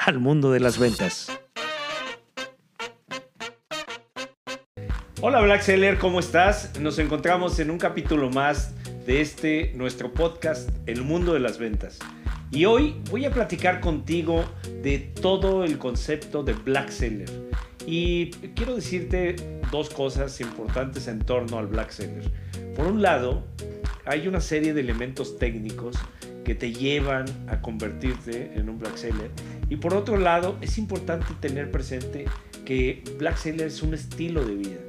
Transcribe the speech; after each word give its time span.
al 0.00 0.18
mundo 0.18 0.50
de 0.50 0.60
las 0.60 0.78
ventas. 0.78 1.30
Hola 5.20 5.42
Black 5.42 5.60
Seller, 5.60 5.98
¿cómo 5.98 6.20
estás? 6.20 6.78
Nos 6.80 6.98
encontramos 6.98 7.58
en 7.58 7.70
un 7.70 7.76
capítulo 7.76 8.30
más 8.30 8.74
de 9.06 9.20
este 9.20 9.72
nuestro 9.74 10.14
podcast 10.14 10.70
El 10.86 11.02
mundo 11.02 11.34
de 11.34 11.40
las 11.40 11.58
ventas. 11.58 11.98
Y 12.50 12.64
hoy 12.64 12.96
voy 13.10 13.26
a 13.26 13.30
platicar 13.30 13.80
contigo 13.80 14.44
de 14.82 14.98
todo 14.98 15.64
el 15.64 15.76
concepto 15.78 16.42
de 16.42 16.54
Black 16.54 16.88
Seller. 16.88 17.30
Y 17.86 18.30
quiero 18.54 18.74
decirte 18.74 19.36
dos 19.70 19.90
cosas 19.90 20.40
importantes 20.40 21.08
en 21.08 21.18
torno 21.18 21.58
al 21.58 21.66
Black 21.66 21.90
Seller. 21.90 22.30
Por 22.74 22.86
un 22.86 23.02
lado, 23.02 23.44
hay 24.06 24.26
una 24.26 24.40
serie 24.40 24.72
de 24.72 24.80
elementos 24.80 25.38
técnicos 25.38 25.96
que 26.50 26.56
te 26.56 26.72
llevan 26.72 27.26
a 27.46 27.60
convertirte 27.60 28.54
en 28.56 28.68
un 28.68 28.80
Black 28.80 28.96
Seller. 28.96 29.30
Y 29.68 29.76
por 29.76 29.94
otro 29.94 30.16
lado, 30.16 30.56
es 30.60 30.78
importante 30.78 31.32
tener 31.38 31.70
presente 31.70 32.24
que 32.64 33.04
Black 33.20 33.36
Seller 33.36 33.68
es 33.68 33.84
un 33.84 33.94
estilo 33.94 34.44
de 34.44 34.56
vida. 34.56 34.80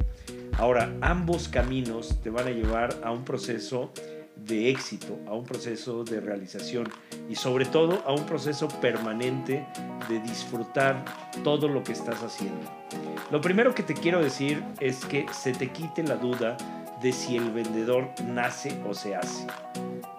Ahora, 0.57 0.91
ambos 1.01 1.47
caminos 1.49 2.19
te 2.23 2.31
van 2.31 2.47
a 2.47 2.49
llevar 2.49 2.99
a 3.03 3.11
un 3.11 3.23
proceso 3.23 3.91
de 4.37 4.71
éxito, 4.71 5.19
a 5.27 5.35
un 5.35 5.45
proceso 5.45 6.03
de 6.03 6.19
realización 6.19 6.89
y 7.29 7.35
sobre 7.35 7.65
todo 7.65 8.01
a 8.07 8.11
un 8.11 8.25
proceso 8.25 8.67
permanente 8.67 9.63
de 10.09 10.19
disfrutar 10.21 11.05
todo 11.43 11.67
lo 11.67 11.83
que 11.83 11.91
estás 11.91 12.23
haciendo. 12.23 12.71
Lo 13.29 13.39
primero 13.39 13.75
que 13.75 13.83
te 13.83 13.93
quiero 13.93 14.19
decir 14.19 14.63
es 14.79 15.05
que 15.05 15.27
se 15.31 15.51
te 15.51 15.69
quite 15.69 16.01
la 16.01 16.15
duda 16.15 16.57
de 17.01 17.11
si 17.11 17.37
el 17.37 17.51
vendedor 17.51 18.09
nace 18.27 18.79
o 18.87 18.93
se 18.93 19.15
hace. 19.15 19.47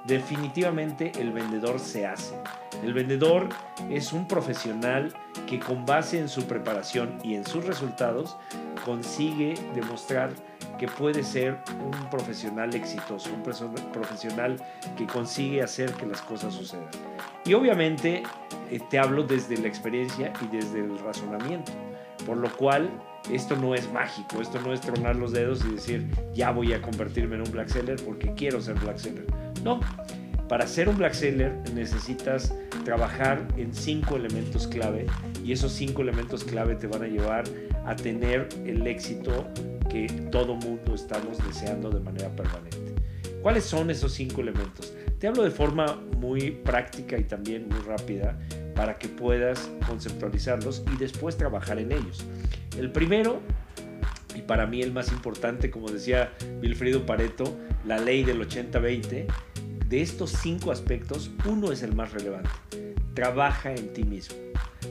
Definitivamente 0.05 1.13
el 1.21 1.33
vendedor 1.33 1.79
se 1.79 2.07
hace. 2.07 2.35
El 2.83 2.93
vendedor 2.93 3.49
es 3.89 4.13
un 4.13 4.27
profesional 4.27 5.13
que 5.47 5.61
con 5.61 5.87
base 5.87 6.19
en 6.19 6.29
su 6.29 6.45
preparación 6.45 7.19
y 7.23 7.35
en 7.37 7.47
sus 7.47 7.65
resultados 7.65 8.37
consigue 8.85 9.55
demostrar 9.75 10.31
que 10.79 10.89
puede 10.89 11.23
ser 11.23 11.59
un 11.85 12.11
profesional 12.11 12.75
exitoso, 12.75 13.31
un 13.33 13.43
profesional 13.93 14.57
que 14.97 15.07
consigue 15.07 15.63
hacer 15.63 15.93
que 15.93 16.07
las 16.07 16.21
cosas 16.23 16.55
sucedan. 16.55 16.89
Y 17.45 17.55
obviamente 17.55 18.25
eh, 18.71 18.81
te 18.91 18.99
hablo 18.99 19.23
desde 19.23 19.57
la 19.59 19.69
experiencia 19.69 20.33
y 20.41 20.57
desde 20.57 20.81
el 20.81 20.99
razonamiento, 20.99 21.71
por 22.27 22.37
lo 22.37 22.51
cual 22.57 22.91
esto 23.31 23.57
no 23.57 23.75
es 23.75 23.91
mágico, 23.93 24.41
esto 24.41 24.61
no 24.61 24.73
es 24.73 24.81
tronar 24.81 25.17
los 25.17 25.33
dedos 25.33 25.65
y 25.65 25.75
decir 25.75 26.07
ya 26.35 26.51
voy 26.51 26.73
a 26.73 26.83
convertirme 26.83 27.37
en 27.37 27.43
un 27.43 27.53
black 27.53 27.69
seller 27.69 28.01
porque 28.05 28.33
quiero 28.35 28.61
ser 28.61 28.75
black 28.75 28.99
seller. 28.99 29.27
No, 29.63 29.81
para 30.49 30.67
ser 30.67 30.89
un 30.89 30.99
black 30.99 31.15
seller 31.15 31.55
necesitas 31.75 32.55
trabajar 32.85 33.47
en 33.57 33.73
cinco 33.73 34.17
elementos 34.17 34.67
clave 34.67 35.07
y 35.45 35.53
esos 35.53 35.73
cinco 35.73 36.03
elementos 36.03 36.45
clave 36.45 36.75
te 36.75 36.87
van 36.87 37.03
a 37.03 37.07
llevar 37.07 37.45
a 37.87 37.97
tener 37.97 38.49
el 38.67 38.87
éxito 38.87 39.47
que 39.89 40.07
todo 40.31 40.55
mundo 40.55 40.95
estamos 40.95 41.39
deseando 41.47 41.91
de 41.91 42.01
manera 42.01 42.29
permanente. 42.35 42.95
¿Cuáles 43.43 43.65
son 43.65 43.91
esos 43.91 44.13
cinco 44.13 44.41
elementos? 44.41 44.95
Te 45.19 45.27
hablo 45.27 45.43
de 45.43 45.51
forma 45.51 46.01
muy 46.19 46.51
práctica 46.51 47.19
y 47.19 47.25
también 47.25 47.69
muy 47.69 47.81
rápida 47.81 48.39
para 48.75 48.99
que 48.99 49.09
puedas 49.09 49.71
conceptualizarlos 49.87 50.83
y 50.93 50.97
después 50.97 51.37
trabajar 51.37 51.79
en 51.79 51.93
ellos. 51.93 52.25
El 52.79 52.91
primero, 52.91 53.41
y 54.35 54.43
para 54.43 54.67
mí 54.67 54.83
el 54.83 54.93
más 54.93 55.13
importante, 55.13 55.71
como 55.71 55.91
decía 55.91 56.33
Wilfrido 56.63 57.05
Pareto, 57.05 57.57
la 57.87 57.99
ley 57.99 58.25
del 58.25 58.41
80-20, 58.41 59.27
de 59.89 60.01
estos 60.01 60.31
cinco 60.31 60.73
aspectos, 60.73 61.31
uno 61.45 61.71
es 61.71 61.83
el 61.83 61.95
más 61.95 62.13
relevante. 62.13 62.51
Trabaja 63.15 63.75
en 63.75 63.93
ti 63.93 64.05
mismo. 64.05 64.37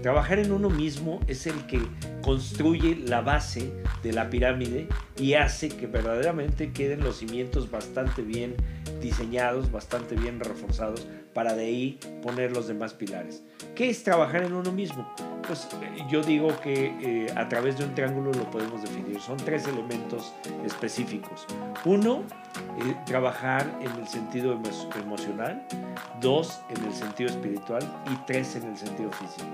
Trabajar 0.03 0.39
en 0.39 0.51
uno 0.51 0.69
mismo 0.69 1.19
es 1.27 1.47
el 1.47 1.65
que 1.67 1.79
construye 2.21 2.95
la 2.95 3.21
base 3.21 3.71
de 4.03 4.13
la 4.13 4.29
pirámide 4.29 4.87
y 5.17 5.33
hace 5.33 5.69
que 5.69 5.87
verdaderamente 5.87 6.71
queden 6.71 7.01
los 7.01 7.17
cimientos 7.17 7.69
bastante 7.69 8.21
bien 8.21 8.55
diseñados, 9.01 9.71
bastante 9.71 10.15
bien 10.15 10.39
reforzados 10.39 11.07
para 11.33 11.55
de 11.55 11.65
ahí 11.65 11.99
poner 12.21 12.51
los 12.51 12.67
demás 12.67 12.93
pilares. 12.93 13.43
¿Qué 13.75 13.89
es 13.89 14.03
trabajar 14.03 14.43
en 14.43 14.53
uno 14.53 14.71
mismo? 14.71 15.11
Pues 15.47 15.67
yo 16.09 16.21
digo 16.21 16.49
que 16.61 16.95
eh, 17.01 17.33
a 17.35 17.47
través 17.49 17.77
de 17.77 17.85
un 17.85 17.95
triángulo 17.95 18.31
lo 18.31 18.49
podemos 18.49 18.81
definir. 18.81 19.19
Son 19.19 19.37
tres 19.37 19.67
elementos 19.67 20.33
específicos. 20.65 21.45
Uno, 21.85 22.23
eh, 22.79 22.95
trabajar 23.05 23.69
en 23.81 23.91
el 23.99 24.07
sentido 24.07 24.59
emocional. 24.99 25.65
Dos, 26.19 26.61
en 26.69 26.85
el 26.85 26.93
sentido 26.93 27.29
espiritual. 27.29 27.81
Y 28.11 28.15
tres, 28.25 28.55
en 28.55 28.69
el 28.69 28.77
sentido 28.77 29.11
físico. 29.11 29.47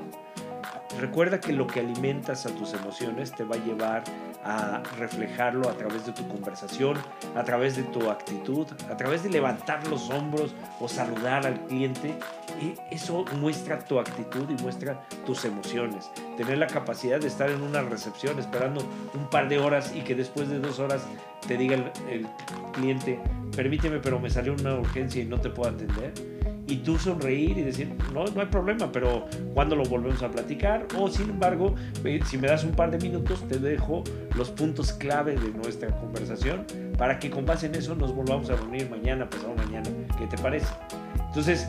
Recuerda 1.00 1.40
que 1.40 1.52
lo 1.53 1.68
que 1.68 1.81
alimentas 1.81 2.46
a 2.46 2.56
tus 2.56 2.74
emociones 2.74 3.31
te 3.31 3.44
va 3.44 3.56
a 3.56 3.59
llevar 3.59 4.03
a 4.44 4.81
reflejarlo 4.98 5.70
a 5.70 5.74
través 5.74 6.06
de 6.06 6.14
tu 6.14 6.28
conversación, 6.28 6.98
a 7.36 7.44
través 7.44 7.75
de 7.75 7.84
tu 7.84 8.09
actitud, 8.09 8.66
a 8.90 8.96
través 8.96 9.22
de 9.24 9.30
levantar 9.30 9.86
los 9.88 10.09
hombros 10.09 10.56
o 10.80 10.88
saludar 10.88 11.46
al 11.46 11.59
cliente. 11.68 12.18
Y 12.62 12.74
eso 12.90 13.26
muestra 13.40 13.80
tu 13.80 14.00
actitud 14.00 14.50
y 14.50 14.62
muestra 14.64 15.06
tus 15.26 15.44
emociones. 15.46 16.09
Tener 16.38 16.58
la 16.58 16.68
capacidad 16.68 17.20
de 17.20 17.28
estar 17.28 17.50
en 17.52 17.62
una 17.62 17.81
recepción 17.81 18.40
esperando 18.40 18.81
un 19.14 19.30
par 19.30 19.50
de 19.50 19.59
horas 19.59 19.94
y 19.94 20.02
que 20.02 20.16
después 20.16 20.47
de 20.47 20.59
dos 20.59 20.80
horas 20.80 21.06
te 21.47 21.58
diga 21.58 21.76
el, 21.76 21.92
el 22.09 22.28
cliente, 22.74 23.20
permíteme, 23.56 24.00
pero 24.00 24.20
me 24.20 24.30
salió 24.30 24.53
una 24.53 24.76
urgencia 24.76 25.22
y 25.22 25.26
no 25.26 25.40
te 25.40 25.50
puedo 25.50 25.70
atender 25.70 26.37
y 26.67 26.78
tú 26.78 26.97
sonreír 26.97 27.57
y 27.57 27.63
decir, 27.63 27.94
no, 28.13 28.25
no 28.25 28.41
hay 28.41 28.47
problema, 28.47 28.91
pero 28.91 29.25
cuando 29.53 29.75
lo 29.75 29.83
volvemos 29.85 30.22
a 30.22 30.29
platicar? 30.29 30.85
O 30.97 31.07
sin 31.07 31.29
embargo, 31.29 31.73
si 32.25 32.38
me 32.38 32.47
das 32.47 32.63
un 32.63 32.72
par 32.72 32.91
de 32.91 32.97
minutos, 32.97 33.47
te 33.47 33.57
dejo 33.57 34.03
los 34.35 34.50
puntos 34.51 34.91
clave 34.94 35.35
de 35.35 35.50
nuestra 35.51 35.89
conversación 36.00 36.66
para 36.97 37.19
que 37.19 37.29
con 37.29 37.45
base 37.45 37.67
en 37.67 37.75
eso 37.75 37.95
nos 37.95 38.13
volvamos 38.13 38.50
a 38.50 38.55
reunir 38.55 38.89
mañana, 38.89 39.29
pasado 39.29 39.53
mañana. 39.55 39.89
¿Qué 40.17 40.28
te 40.28 40.38
parece? 40.38 40.67
Entonces, 41.28 41.67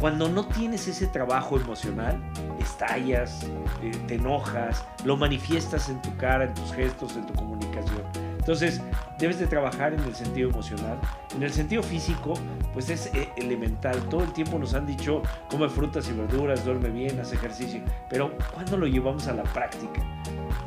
cuando 0.00 0.28
no 0.28 0.46
tienes 0.48 0.88
ese 0.88 1.06
trabajo 1.06 1.56
emocional, 1.58 2.20
estallas, 2.60 3.46
eh, 3.82 3.92
te 4.06 4.16
enojas, 4.16 4.84
lo 5.04 5.16
manifiestas 5.16 5.88
en 5.88 6.02
tu 6.02 6.14
cara, 6.16 6.44
en 6.44 6.54
tus 6.54 6.72
gestos, 6.72 7.16
en 7.16 7.26
tu 7.26 7.32
comunicación. 7.34 8.02
Entonces, 8.38 8.82
debes 9.18 9.38
de 9.38 9.46
trabajar 9.46 9.94
en 9.94 10.00
el 10.00 10.14
sentido 10.14 10.50
emocional. 10.50 10.98
En 11.34 11.42
el 11.42 11.52
sentido 11.52 11.82
físico, 11.82 12.34
pues 12.72 12.90
es 12.90 13.06
eh, 13.14 13.30
elemental. 13.36 13.96
Todo 14.08 14.22
el 14.22 14.32
tiempo 14.32 14.58
nos 14.58 14.74
han 14.74 14.86
dicho, 14.86 15.22
come 15.50 15.68
frutas 15.68 16.08
y 16.08 16.12
verduras, 16.12 16.64
duerme 16.64 16.90
bien, 16.90 17.18
haz 17.20 17.32
ejercicio. 17.32 17.82
Pero, 18.08 18.36
¿cuándo 18.52 18.76
lo 18.76 18.86
llevamos 18.86 19.26
a 19.28 19.32
la 19.32 19.44
práctica? 19.44 20.02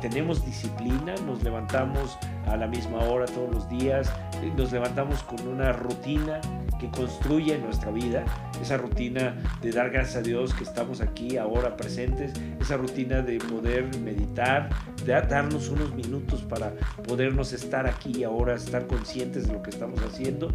tenemos 0.00 0.44
disciplina, 0.44 1.14
nos 1.26 1.42
levantamos 1.42 2.18
a 2.50 2.56
la 2.56 2.66
misma 2.66 2.98
hora 2.98 3.26
todos 3.26 3.54
los 3.54 3.68
días, 3.68 4.10
nos 4.56 4.72
levantamos 4.72 5.22
con 5.22 5.46
una 5.46 5.72
rutina 5.72 6.40
que 6.78 6.88
construye 6.90 7.58
nuestra 7.58 7.90
vida, 7.90 8.24
esa 8.62 8.76
rutina 8.76 9.36
de 9.60 9.72
dar 9.72 9.90
gracias 9.90 10.16
a 10.16 10.22
Dios 10.22 10.54
que 10.54 10.64
estamos 10.64 11.00
aquí 11.00 11.36
ahora 11.36 11.76
presentes, 11.76 12.32
esa 12.60 12.76
rutina 12.76 13.20
de 13.22 13.38
poder 13.38 13.88
meditar, 13.98 14.68
de 15.04 15.12
darnos 15.12 15.68
unos 15.68 15.94
minutos 15.94 16.42
para 16.42 16.72
podernos 17.06 17.52
estar 17.52 17.86
aquí 17.86 18.24
ahora, 18.24 18.54
estar 18.54 18.86
conscientes 18.86 19.46
de 19.46 19.52
lo 19.52 19.62
que 19.62 19.70
estamos 19.70 20.00
haciendo 20.02 20.50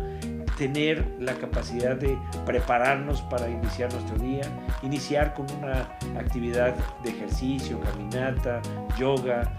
tener 0.63 1.06
la 1.19 1.33
capacidad 1.33 1.98
de 1.98 2.18
prepararnos 2.45 3.21
para 3.24 3.50
iniciar 3.50 3.92
nuestro 3.92 4.18
día, 4.18 4.44
iniciar 4.81 5.33
con 5.33 5.45
una 5.57 5.89
actividad 6.18 6.74
de 7.04 7.10
ejercicio, 7.10 7.81
caminata, 7.81 8.62
yoga, 8.98 9.51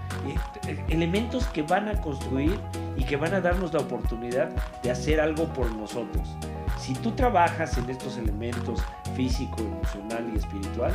eh, 0.67 0.83
elementos 0.89 1.45
que 1.49 1.61
van 1.61 1.89
a 1.89 2.01
construir 2.01 2.59
y 2.97 3.05
que 3.05 3.17
van 3.17 3.35
a 3.35 3.43
darnos 3.43 3.75
la 3.75 3.81
oportunidad 3.81 4.49
de 4.83 4.91
hacer 4.91 5.21
algo 5.21 5.45
por 5.53 5.71
nosotros. 5.77 6.39
Si 6.79 6.95
tú 6.95 7.11
trabajas 7.11 7.77
en 7.77 7.91
estos 7.91 8.17
elementos 8.17 8.83
físico, 9.15 9.61
emocional 9.61 10.31
y 10.35 10.39
espiritual, 10.39 10.93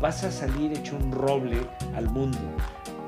vas 0.00 0.22
a 0.22 0.30
salir 0.30 0.70
hecho 0.70 0.94
un 0.94 1.10
roble 1.10 1.66
al 1.96 2.08
mundo. 2.08 2.38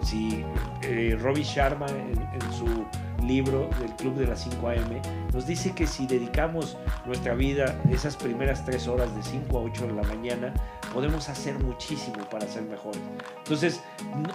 Si 0.03 0.45
eh, 0.83 1.17
Sharma 1.45 1.87
en 1.87 2.53
su 2.53 2.85
libro 3.27 3.71
del 3.81 3.91
Club 3.97 4.17
de 4.17 4.27
las 4.27 4.43
5 4.43 4.69
AM, 4.69 5.01
nos 5.33 5.47
dice 5.47 5.75
que 5.75 5.87
si 5.87 6.07
dedicamos 6.07 6.77
nuestra 7.07 7.35
vida 7.35 7.81
esas 7.91 8.17
primeras 8.17 8.65
tres 8.65 8.89
horas 8.89 9.15
de 9.15 9.23
5 9.23 9.59
a 9.59 9.63
8 9.63 9.87
de 9.87 9.93
la 9.93 10.03
mañana, 10.03 10.55
podemos 10.93 11.29
hacer 11.29 11.59
muchísimo 11.59 12.19
para 12.31 12.47
ser 12.47 12.63
mejores. 12.63 13.01
Entonces, 13.39 13.83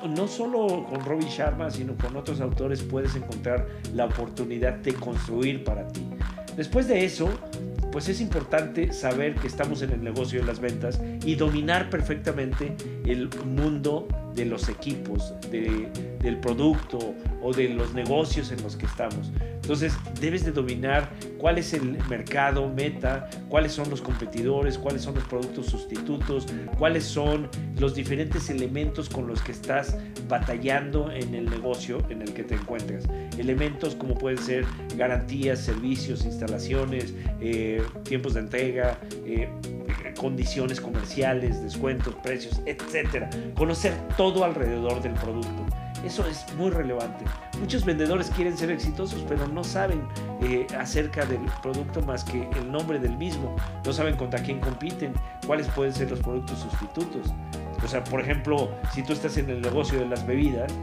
no, 0.02 0.08
no 0.08 0.28
solo 0.28 0.86
con 0.86 1.04
Robin 1.04 1.28
Sharma, 1.28 1.70
sino 1.70 1.96
con 1.96 2.16
otros 2.16 2.42
autores 2.42 2.82
puedes 2.82 3.16
encontrar 3.16 3.68
la 3.94 4.06
oportunidad 4.06 4.74
de 4.76 4.94
construir 4.94 5.64
para 5.64 5.88
ti. 5.88 6.08
Después 6.56 6.88
de 6.88 7.04
eso, 7.04 7.30
pues 7.92 8.10
es 8.10 8.20
importante 8.20 8.92
saber 8.92 9.36
que 9.36 9.48
estamos 9.48 9.82
en 9.82 9.92
el 9.92 10.04
negocio 10.04 10.42
de 10.42 10.46
las 10.46 10.60
ventas 10.60 11.00
y 11.24 11.36
dominar 11.36 11.90
perfectamente 11.90 12.76
el 13.06 13.30
mundo 13.46 14.08
de 14.36 14.46
los 14.46 14.70
equipos, 14.70 15.34
de, 15.50 15.90
del 16.20 16.38
producto 16.40 17.14
o 17.42 17.54
de 17.54 17.70
los 17.70 17.94
negocios 17.94 18.52
en 18.52 18.62
los 18.62 18.76
que 18.76 18.86
estamos. 18.86 19.32
Entonces 19.66 19.94
debes 20.22 20.46
de 20.46 20.52
dominar 20.52 21.12
cuál 21.40 21.58
es 21.58 21.74
el 21.74 21.98
mercado 22.08 22.70
meta, 22.70 23.28
cuáles 23.50 23.72
son 23.72 23.90
los 23.90 24.02
competidores, 24.02 24.78
cuáles 24.78 25.02
son 25.02 25.16
los 25.16 25.24
productos 25.24 25.68
sustitutos, 25.68 26.46
cuáles 26.78 27.04
son 27.04 27.50
los 27.80 27.96
diferentes 27.96 28.50
elementos 28.50 29.10
con 29.10 29.26
los 29.26 29.42
que 29.42 29.54
estás 29.54 29.98
batallando 30.28 31.12
en 31.12 31.34
el 31.34 31.50
negocio 31.50 32.04
en 32.10 32.22
el 32.22 32.34
que 32.34 32.44
te 32.44 32.56
encuentras. 32.56 33.06
Elementos 33.40 33.96
como 33.96 34.16
pueden 34.16 34.38
ser 34.38 34.66
garantías, 34.98 35.60
servicios, 35.60 36.26
instalaciones, 36.26 37.14
eh, 37.42 37.82
tiempos 38.04 38.36
de 38.36 38.42
entrega, 38.42 39.00
eh, 39.26 39.50
condiciones 40.18 40.82
comerciales, 40.82 41.62
descuentos, 41.62 42.16
precios, 42.16 42.62
etcétera. 42.66 43.30
Conocer 43.56 43.94
todo 44.18 44.44
alrededor 44.44 45.02
del 45.02 45.14
producto. 45.14 45.66
Eso 46.04 46.26
es 46.28 46.46
muy 46.56 46.70
relevante. 46.70 47.26
Muchos 47.60 47.84
vendedores 47.84 48.30
quieren 48.30 48.56
ser 48.56 48.70
exitosos, 48.70 49.26
pero 49.28 49.48
no 49.48 49.64
saben 49.64 50.08
eh, 50.42 50.68
acerca 50.78 51.26
del 51.26 51.42
producto 51.64 52.02
más 52.02 52.24
que 52.24 52.48
el 52.60 52.72
nombre 52.72 53.00
del 53.00 53.18
mismo. 53.18 53.56
No 53.84 53.92
saben 53.92 54.16
contra 54.16 54.40
quién 54.42 54.60
compiten, 54.60 55.14
cuáles 55.48 55.68
pueden 55.70 55.94
ser 55.94 56.12
los 56.12 56.20
productos 56.20 56.60
sustitutos. 56.60 57.34
O 57.86 57.88
sea, 57.88 58.04
por 58.04 58.20
ejemplo, 58.20 58.72
si 58.92 59.04
tú 59.04 59.14
estás 59.14 59.38
en 59.38 59.48
el 59.48 59.62
negocio 59.62 60.00
de 60.00 60.08
las 60.08 60.26
bebidas 60.26 60.74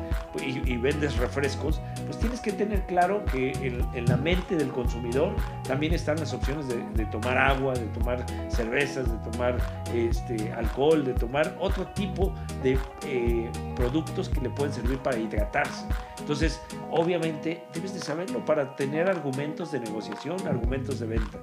y, 0.41 0.73
y 0.73 0.77
vendes 0.77 1.17
refrescos, 1.17 1.81
pues 2.07 2.17
tienes 2.21 2.41
que 2.41 2.53
tener 2.53 2.87
claro 2.87 3.25
que 3.25 3.51
en, 3.51 4.05
la 4.07 4.17
mente 4.17 4.55
del 4.55 4.69
consumidor 4.69 5.35
también 5.67 5.95
están 5.95 6.21
las 6.21 6.33
opciones 6.33 6.69
de, 6.69 6.77
de 6.95 7.05
tomar 7.07 7.37
agua, 7.37 7.75
de 7.75 7.87
tomar 7.87 8.25
cervezas, 8.49 9.11
de 9.11 9.31
tomar 9.33 9.57
este, 9.93 10.53
alcohol, 10.53 11.05
de 11.05 11.13
tomar 11.15 11.57
otro 11.59 11.89
tipo 11.89 12.33
de 12.63 12.79
eh, 13.05 13.51
productos 13.75 14.29
que 14.29 14.41
le 14.41 14.51
pueden 14.51 14.73
servir 14.73 14.99
para 14.99 15.19
hidratarse. 15.19 15.85
Entonces, 16.21 16.61
obviamente, 16.93 17.65
debes 17.75 17.95
de 17.95 18.01
saberlo 18.01 18.45
para 18.45 18.77
tener 18.77 19.11
argumentos 19.11 19.73
de 19.73 19.81
negociación, 19.81 20.37
argumentos 20.47 21.01
de 21.01 21.07
venta. 21.07 21.41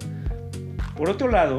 Por 0.96 1.10
otro 1.10 1.28
lado, 1.28 1.58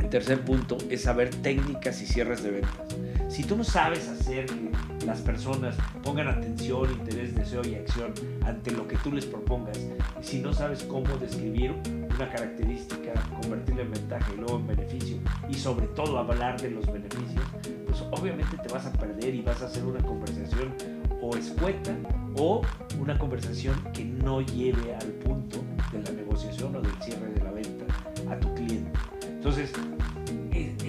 el 0.00 0.10
tercer 0.10 0.40
punto 0.40 0.76
es 0.90 1.02
saber 1.02 1.30
técnicas 1.30 2.02
y 2.02 2.06
cierres 2.06 2.42
de 2.42 2.50
ventas. 2.50 2.91
Si 3.32 3.44
tú 3.44 3.56
no 3.56 3.64
sabes 3.64 4.10
hacer 4.10 4.44
que 4.44 5.06
las 5.06 5.22
personas 5.22 5.74
pongan 6.02 6.28
atención, 6.28 6.90
interés, 6.90 7.34
deseo 7.34 7.62
y 7.64 7.76
acción 7.76 8.12
ante 8.44 8.72
lo 8.72 8.86
que 8.86 8.98
tú 8.98 9.10
les 9.10 9.24
propongas, 9.24 9.80
si 10.20 10.40
no 10.40 10.52
sabes 10.52 10.82
cómo 10.82 11.16
describir 11.16 11.74
una 12.14 12.30
característica, 12.30 13.14
convertirla 13.40 13.84
en 13.84 13.90
ventaja 13.90 14.30
y 14.34 14.36
luego 14.36 14.56
en 14.56 14.66
beneficio, 14.66 15.16
y 15.48 15.54
sobre 15.54 15.86
todo 15.86 16.18
hablar 16.18 16.60
de 16.60 16.72
los 16.72 16.84
beneficios, 16.92 17.42
pues 17.86 18.02
obviamente 18.10 18.54
te 18.58 18.68
vas 18.68 18.84
a 18.84 18.92
perder 18.92 19.34
y 19.34 19.40
vas 19.40 19.62
a 19.62 19.66
hacer 19.66 19.82
una 19.82 20.02
conversación 20.02 20.74
o 21.22 21.34
escueta 21.34 21.96
o 22.36 22.60
una 23.00 23.18
conversación 23.18 23.82
que 23.94 24.04
no 24.04 24.42
lleve 24.42 24.94
al 24.94 25.08
punto 25.08 25.64
de 25.90 26.02
la 26.02 26.10
negociación 26.10 26.76
o 26.76 26.82
del 26.82 27.00
cierre 27.00 27.32
de 27.32 27.42
la 27.42 27.50
venta 27.50 27.86
a 28.30 28.38
tu 28.38 28.54
cliente. 28.54 28.92
Entonces, 29.26 29.72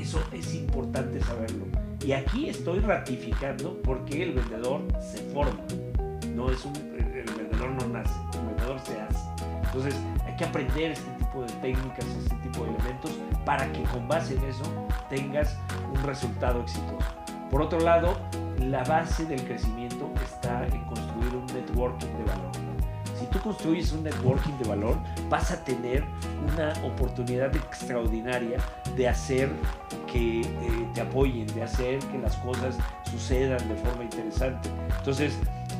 eso 0.03 0.21
es 0.33 0.53
importante 0.53 1.21
saberlo. 1.21 1.65
Y 2.05 2.11
aquí 2.11 2.49
estoy 2.49 2.79
ratificando 2.81 3.81
porque 3.83 4.23
el 4.23 4.33
vendedor 4.33 4.81
se 4.99 5.19
forma. 5.31 5.57
No 6.35 6.51
es 6.51 6.65
un, 6.65 6.75
el 6.75 7.23
vendedor 7.23 7.69
no 7.71 7.87
nace, 7.87 8.13
el 8.33 8.47
vendedor 8.47 8.79
se 8.81 8.99
hace. 8.99 9.23
Entonces 9.63 9.95
hay 10.25 10.35
que 10.35 10.43
aprender 10.43 10.91
este 10.91 11.09
tipo 11.11 11.41
de 11.43 11.53
técnicas, 11.61 12.05
este 12.05 12.35
tipo 12.35 12.65
de 12.65 12.71
elementos 12.71 13.11
para 13.45 13.71
que 13.71 13.81
con 13.83 14.05
base 14.09 14.35
en 14.35 14.43
eso 14.43 14.65
tengas 15.09 15.57
un 15.93 16.03
resultado 16.03 16.59
exitoso. 16.61 17.07
Por 17.49 17.61
otro 17.61 17.79
lado, 17.79 18.17
la 18.59 18.83
base 18.83 19.25
del 19.25 19.41
crecimiento 19.45 20.11
está 20.21 20.67
en 20.67 20.83
construir 20.85 21.33
un 21.33 21.45
networking 21.47 22.07
de 22.07 22.23
valor. 22.25 22.62
Tú 23.33 23.39
construyes 23.39 23.91
un 23.91 24.03
networking 24.03 24.53
de 24.59 24.69
valor, 24.69 24.95
vas 25.27 25.51
a 25.51 25.63
tener 25.63 26.05
una 26.53 26.71
oportunidad 26.85 27.55
extraordinaria 27.55 28.59
de 28.95 29.07
hacer 29.07 29.49
que 30.05 30.41
eh, 30.41 30.89
te 30.93 31.01
apoyen, 31.01 31.47
de 31.47 31.63
hacer 31.63 31.97
que 31.97 32.19
las 32.19 32.35
cosas 32.37 32.77
sucedan 33.09 33.67
de 33.67 33.75
forma 33.75 34.03
interesante. 34.03 34.69
Entonces, 34.99 35.33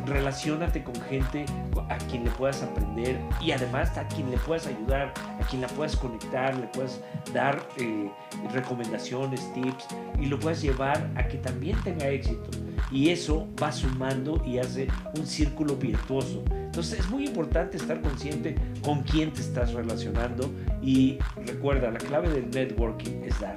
relacionate 0.06 0.84
con 0.84 0.96
gente 1.04 1.46
a 1.90 1.98
quien 1.98 2.24
le 2.24 2.32
puedas 2.32 2.62
aprender 2.64 3.20
y 3.42 3.52
además 3.52 3.98
a 3.98 4.08
quien 4.08 4.30
le 4.32 4.38
puedas 4.38 4.68
ayudar, 4.68 5.14
a 5.40 5.48
quien 5.48 5.62
la 5.62 5.68
puedas 5.70 5.96
conectar, 5.96 6.56
le 6.56 6.68
puedas 6.68 7.00
dar 7.34 7.62
eh, 7.78 8.12
recomendaciones, 8.52 9.52
tips 9.54 9.88
y 10.20 10.26
lo 10.28 10.40
puedas 10.40 10.62
llevar 10.62 11.10
a 11.16 11.28
que 11.28 11.38
también 11.38 11.78
tenga 11.84 12.08
éxito. 12.08 12.50
Y 12.92 13.10
eso 13.10 13.48
va 13.62 13.72
sumando 13.72 14.42
y 14.46 14.60
hace 14.60 14.88
un 15.18 15.26
círculo 15.26 15.76
virtuoso. 15.76 16.44
Entonces 16.52 17.00
es 17.00 17.10
muy 17.10 17.26
importante 17.26 17.78
estar 17.78 18.02
consciente 18.02 18.56
con 18.84 19.02
quién 19.02 19.32
te 19.32 19.42
estás 19.42 19.74
relacionando 19.74 20.52
y 20.82 21.18
recuerda, 21.46 21.92
la 21.92 22.00
clave 22.00 22.30
del 22.30 22.50
networking 22.50 23.24
es 23.24 23.40
dar, 23.40 23.56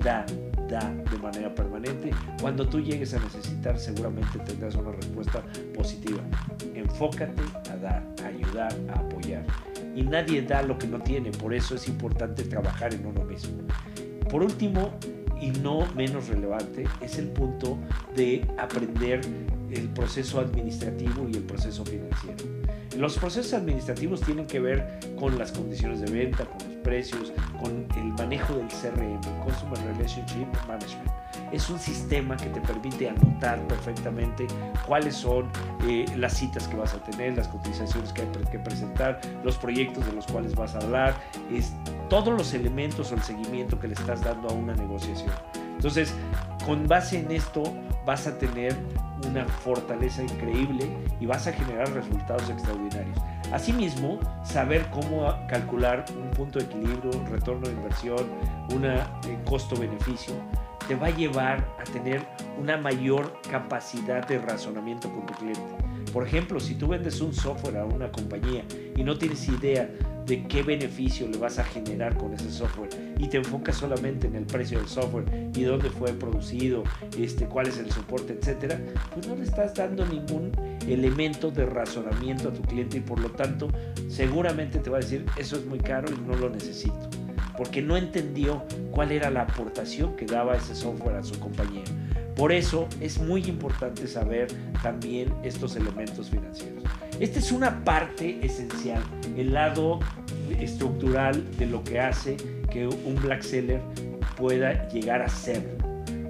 dar, 0.00 0.26
da 0.68 0.94
de 1.10 1.18
manera 1.18 1.54
permanente. 1.54 2.10
Cuando 2.40 2.68
tú 2.68 2.80
llegues 2.80 3.14
a 3.14 3.18
necesitar, 3.18 3.78
seguramente 3.78 4.38
tendrás 4.40 4.74
una 4.74 4.92
respuesta 4.92 5.42
positiva. 5.74 6.22
Enfócate 6.74 7.42
a 7.70 7.76
dar, 7.76 8.06
a 8.22 8.26
ayudar, 8.26 8.72
a 8.94 9.00
apoyar. 9.00 9.44
Y 9.94 10.02
nadie 10.02 10.42
da 10.42 10.62
lo 10.62 10.78
que 10.78 10.86
no 10.86 11.00
tiene, 11.00 11.30
por 11.30 11.54
eso 11.54 11.74
es 11.74 11.88
importante 11.88 12.44
trabajar 12.44 12.94
en 12.94 13.06
uno 13.06 13.24
mismo. 13.24 13.62
Por 14.30 14.42
último, 14.42 14.92
y 15.40 15.50
no 15.50 15.86
menos 15.94 16.28
relevante, 16.28 16.84
es 17.00 17.18
el 17.18 17.28
punto 17.28 17.78
de 18.14 18.46
aprender 18.58 19.20
el 19.70 19.88
proceso 19.88 20.40
administrativo 20.40 21.28
y 21.28 21.36
el 21.36 21.42
proceso 21.44 21.84
financiero. 21.84 22.67
Los 22.96 23.18
procesos 23.18 23.52
administrativos 23.52 24.20
tienen 24.22 24.46
que 24.46 24.60
ver 24.60 24.98
con 25.18 25.38
las 25.38 25.52
condiciones 25.52 26.00
de 26.00 26.10
venta, 26.10 26.44
con 26.46 26.58
los 26.68 26.78
precios, 26.78 27.32
con 27.60 27.86
el 27.96 28.12
manejo 28.14 28.54
del 28.54 28.66
CRM, 28.68 29.20
Customer 29.44 29.78
Relationship 29.92 30.46
Management. 30.66 31.10
Es 31.52 31.68
un 31.68 31.78
sistema 31.78 32.36
que 32.36 32.46
te 32.46 32.60
permite 32.60 33.08
anotar 33.08 33.60
perfectamente 33.68 34.46
cuáles 34.86 35.14
son 35.14 35.50
eh, 35.86 36.06
las 36.16 36.38
citas 36.38 36.66
que 36.66 36.76
vas 36.76 36.94
a 36.94 37.02
tener, 37.04 37.36
las 37.36 37.48
cotizaciones 37.48 38.12
que 38.12 38.22
hay 38.22 38.28
que 38.50 38.58
presentar, 38.58 39.20
los 39.44 39.58
proyectos 39.58 40.04
de 40.06 40.12
los 40.12 40.26
cuales 40.26 40.54
vas 40.54 40.74
a 40.74 40.78
hablar, 40.78 41.14
es 41.52 41.72
todos 42.08 42.36
los 42.36 42.54
elementos 42.54 43.12
o 43.12 43.14
el 43.14 43.22
seguimiento 43.22 43.78
que 43.78 43.88
le 43.88 43.94
estás 43.94 44.22
dando 44.22 44.48
a 44.48 44.52
una 44.52 44.74
negociación. 44.74 45.30
Entonces, 45.76 46.12
con 46.66 46.88
base 46.88 47.20
en 47.20 47.30
esto 47.30 47.62
vas 48.08 48.26
a 48.26 48.38
tener 48.38 48.74
una 49.28 49.44
fortaleza 49.44 50.22
increíble 50.22 50.88
y 51.20 51.26
vas 51.26 51.46
a 51.46 51.52
generar 51.52 51.92
resultados 51.92 52.48
extraordinarios. 52.48 53.18
Asimismo, 53.52 54.18
saber 54.44 54.86
cómo 54.90 55.30
calcular 55.46 56.06
un 56.18 56.30
punto 56.30 56.58
de 56.58 56.64
equilibrio, 56.64 57.10
retorno 57.30 57.66
de 57.66 57.74
inversión, 57.74 58.26
un 58.74 58.86
eh, 58.86 58.98
costo-beneficio, 59.44 60.32
te 60.88 60.94
va 60.94 61.08
a 61.08 61.10
llevar 61.10 61.68
a 61.78 61.84
tener 61.84 62.26
una 62.58 62.78
mayor 62.78 63.42
capacidad 63.50 64.26
de 64.26 64.38
razonamiento 64.38 65.12
con 65.12 65.26
tu 65.26 65.34
cliente. 65.34 65.60
Por 66.10 66.26
ejemplo, 66.26 66.60
si 66.60 66.76
tú 66.76 66.88
vendes 66.88 67.20
un 67.20 67.34
software 67.34 67.76
a 67.76 67.84
una 67.84 68.10
compañía 68.10 68.64
y 68.96 69.04
no 69.04 69.18
tienes 69.18 69.46
idea 69.50 69.86
de 70.28 70.46
qué 70.46 70.62
beneficio 70.62 71.26
le 71.26 71.38
vas 71.38 71.58
a 71.58 71.64
generar 71.64 72.16
con 72.16 72.34
ese 72.34 72.50
software 72.50 72.90
y 73.18 73.28
te 73.28 73.38
enfocas 73.38 73.76
solamente 73.76 74.26
en 74.26 74.36
el 74.36 74.44
precio 74.44 74.78
del 74.78 74.88
software 74.88 75.24
y 75.54 75.62
dónde 75.62 75.90
fue 75.90 76.12
producido, 76.12 76.84
este, 77.18 77.46
cuál 77.46 77.66
es 77.66 77.78
el 77.78 77.90
soporte, 77.90 78.34
etcétera, 78.34 78.78
pues 79.14 79.26
no 79.26 79.34
le 79.34 79.44
estás 79.44 79.74
dando 79.74 80.06
ningún 80.06 80.52
elemento 80.86 81.50
de 81.50 81.66
razonamiento 81.66 82.50
a 82.50 82.52
tu 82.52 82.62
cliente 82.62 82.98
y 82.98 83.00
por 83.00 83.18
lo 83.18 83.30
tanto 83.30 83.68
seguramente 84.08 84.78
te 84.78 84.90
va 84.90 84.98
a 84.98 85.00
decir 85.00 85.24
eso 85.38 85.56
es 85.56 85.64
muy 85.64 85.78
caro 85.78 86.08
y 86.12 86.20
no 86.28 86.36
lo 86.36 86.50
necesito 86.50 87.08
porque 87.56 87.82
no 87.82 87.96
entendió 87.96 88.64
cuál 88.92 89.10
era 89.10 89.30
la 89.30 89.42
aportación 89.42 90.14
que 90.14 90.26
daba 90.26 90.56
ese 90.56 90.76
software 90.76 91.16
a 91.16 91.24
su 91.24 91.38
compañía. 91.40 91.82
Por 92.36 92.52
eso 92.52 92.86
es 93.00 93.18
muy 93.18 93.42
importante 93.46 94.06
saber 94.06 94.46
también 94.80 95.34
estos 95.42 95.74
elementos 95.74 96.30
financieros. 96.30 96.84
Esta 97.20 97.40
es 97.40 97.50
una 97.50 97.82
parte 97.82 98.38
esencial, 98.46 99.02
el 99.36 99.52
lado 99.52 99.98
estructural 100.60 101.44
de 101.56 101.66
lo 101.66 101.82
que 101.82 101.98
hace 101.98 102.36
que 102.70 102.86
un 102.86 103.16
black 103.20 103.42
seller 103.42 103.80
pueda 104.36 104.86
llegar 104.88 105.22
a 105.22 105.28
ser. 105.28 105.76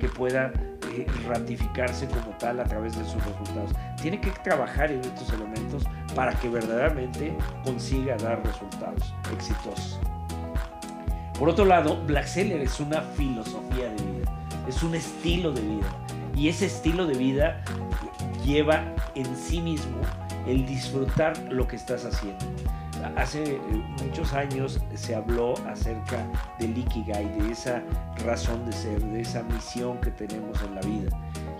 que 0.00 0.08
pueda 0.08 0.52
eh, 0.94 1.06
ratificarse 1.26 2.06
como 2.06 2.30
tal 2.38 2.60
a 2.60 2.64
través 2.64 2.96
de 2.96 3.04
sus 3.04 3.22
resultados. 3.24 3.72
Tiene 4.00 4.20
que 4.20 4.30
trabajar 4.44 4.92
en 4.92 5.00
estos 5.00 5.32
elementos 5.32 5.82
para 6.14 6.32
que 6.38 6.48
verdaderamente 6.48 7.36
consiga 7.64 8.16
dar 8.16 8.40
resultados 8.46 9.12
exitosos. 9.34 9.98
Por 11.36 11.48
otro 11.48 11.64
lado, 11.64 12.00
Black 12.06 12.26
Seller 12.26 12.60
es 12.60 12.78
una 12.78 13.02
filosofía 13.02 13.88
de 13.88 14.02
vida, 14.04 14.46
es 14.68 14.82
un 14.84 14.94
estilo 14.94 15.50
de 15.52 15.62
vida. 15.62 15.88
Y 16.36 16.48
ese 16.48 16.66
estilo 16.66 17.06
de 17.06 17.18
vida 17.18 17.64
lleva 18.44 18.84
en 19.16 19.36
sí 19.36 19.60
mismo 19.60 19.98
el 20.48 20.66
disfrutar 20.66 21.38
lo 21.50 21.68
que 21.68 21.76
estás 21.76 22.04
haciendo. 22.04 22.44
Hace 23.16 23.54
eh, 23.54 23.60
muchos 24.04 24.32
años 24.32 24.80
se 24.94 25.14
habló 25.14 25.54
acerca 25.68 26.26
del 26.58 26.76
Ikigai, 26.76 27.28
de 27.38 27.52
esa 27.52 27.82
razón 28.24 28.66
de 28.66 28.72
ser, 28.72 29.00
de 29.00 29.20
esa 29.20 29.42
misión 29.44 30.00
que 30.00 30.10
tenemos 30.10 30.60
en 30.62 30.74
la 30.74 30.80
vida. 30.80 31.10